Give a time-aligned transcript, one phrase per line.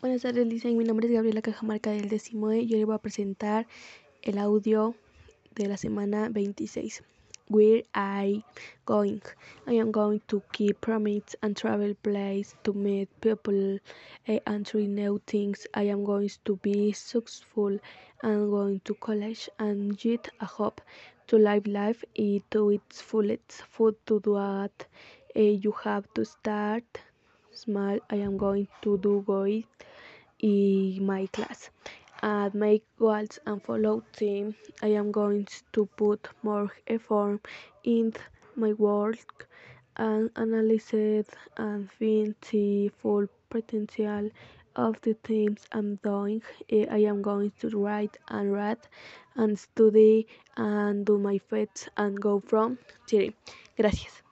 [0.00, 0.68] Buenas tardes, Lisa.
[0.68, 2.64] Mi nombre es Gabriela Cajamarca del décimo E.
[2.64, 3.66] Yo le voy a presentar
[4.22, 4.94] el audio
[5.54, 7.02] de la semana 26.
[7.50, 8.42] Where I
[8.86, 9.20] going?
[9.66, 13.78] I am going to keep promise and travel place to meet people
[14.26, 15.68] eh, and try new things.
[15.74, 17.78] I am going to be successful
[18.22, 20.80] and going to college and get a hope
[21.26, 22.02] to live life
[22.52, 23.64] to its fullest.
[23.68, 24.86] Food to do it.
[25.36, 26.84] Eh, you have to start
[27.52, 27.98] small.
[28.08, 29.64] I am going to do good
[30.40, 31.70] in my class.
[32.22, 37.40] At my goals and follow them, I am going to put more effort
[37.84, 38.12] in
[38.56, 39.48] my work
[39.96, 40.92] and analyze
[41.56, 44.30] and find the full potential
[44.76, 46.42] of the things I'm doing.
[46.68, 48.78] Eh, I am going to write and read
[49.36, 52.78] and study and do my best and go from
[53.10, 53.30] there.
[53.76, 54.22] Gracias.